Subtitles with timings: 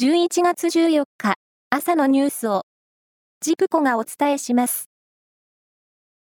[0.00, 1.34] 11月14日
[1.68, 2.62] 朝のニュースを
[3.42, 4.88] ジプコがお伝えします。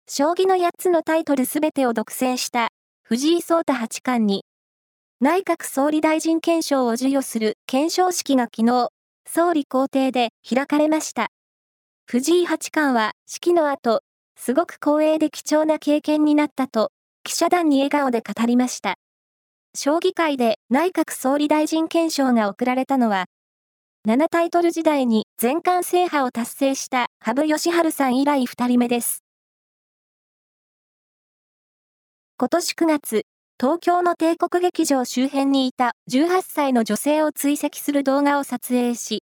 [0.09, 2.71] 将棋の8つのタイトルすべてを独占した
[3.05, 4.43] 藤井聡太八冠に
[5.21, 8.89] 内閣総理大臣顕彰を授与する顕彰式が昨日
[9.25, 11.29] 総理公邸で開かれました。
[12.07, 14.01] 藤井八冠は式の後、
[14.37, 16.91] すごく光栄で貴重な経験になったと
[17.23, 18.97] 記者団に笑顔で語りました。
[19.77, 23.27] 将棋界で内閣総理大臣顕彰が贈られたのは
[24.07, 29.25] 7タイトル時代に全冠制覇を達成した羽生善治さん以来2人目です。
[32.37, 33.23] 今年9月、
[33.59, 39.23] 東京の帝国劇場周辺にいた18歳の女性を追跡する動画を撮影し、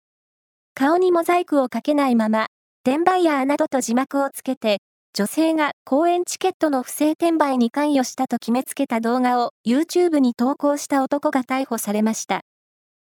[0.74, 2.48] 顔にモザイクをかけないまま、
[2.84, 4.80] 転売ヤーなどと字幕をつけて、
[5.14, 12.42] 女性が公演チケットの不正転売に関与したと決めつけた動画を YouTube に投稿した男が逮捕されました。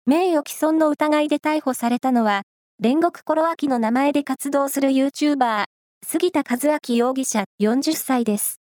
[0.09, 2.43] 名誉毀損の疑いで逮捕されたのは、
[2.81, 5.65] 煉獄コロアキの名前で活動する YouTuber、
[6.01, 8.61] 杉田和明容疑者40歳です。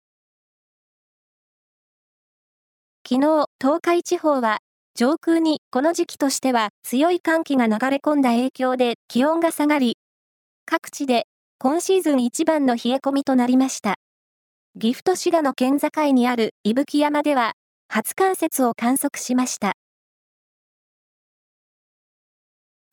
[3.06, 4.61] 昨日、東海地方は、
[4.94, 9.98] 上空にこの時期としては強い寒気が流れ込んだ影響で気温が下がり、
[10.64, 11.27] 各地で
[11.58, 13.96] 今シーズン一番の冷え込みとなりました。
[14.80, 17.52] 岐阜と滋賀の県境にある伊吹山では、
[17.89, 19.74] 初冠雪を観測しました。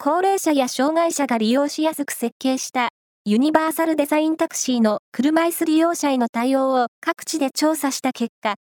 [0.05, 2.89] 高齢者や障害者が利用しやすく設計した
[3.23, 8.55] ユニバーサルデザインタクシーの車椅子利用者への対応を各地で調査した結果、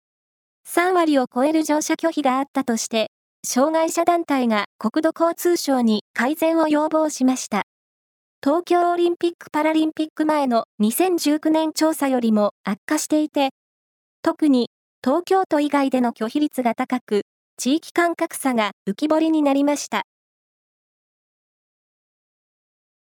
[0.67, 3.07] 3割を超える乗車拒否があったとして、
[3.47, 7.61] 障害者団体が国土交通省に改善を要望しました。
[8.43, 13.51] 東京オリンピック・パラリンピック前の2019年調査よりも悪化していて、
[14.23, 14.67] 特に
[15.01, 17.21] 東京都以外での拒否率が高く、
[17.55, 20.01] 地域間格差が浮き彫りになりました。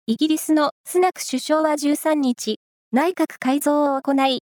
[0.06, 2.58] イギリスのスナク首相は13日、
[2.92, 4.40] 内閣改造を行い、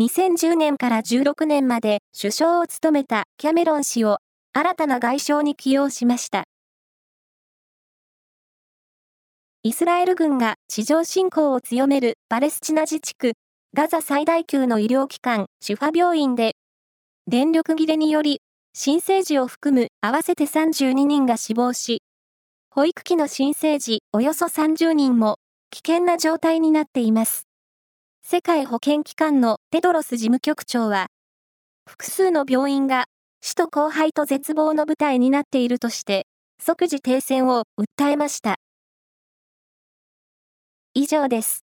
[0.00, 4.16] 2010年から16年まで首相を務めたキャメロン氏を
[4.54, 6.44] 新たな外相に起用しました。
[9.62, 13.32] イスラエル軍が地上侵攻を強めるパレスチナ自治区、
[13.74, 16.52] ガザ最大級の医療機関、シュファ病院で、
[17.26, 18.40] 電力切れにより、
[18.72, 21.97] 新生児を含む合わせて32人が死亡し、
[22.78, 25.40] 保育器の新生児およそ30人も
[25.70, 27.48] 危険な状態になっています。
[28.22, 31.08] 世界保健機関のテドロス事務局長は、
[31.88, 33.06] 複数の病院が
[33.42, 36.28] 首都荒廃と絶望の舞台になっているとして、
[36.62, 38.60] 即時停戦を訴えました。
[40.94, 41.67] 以上です。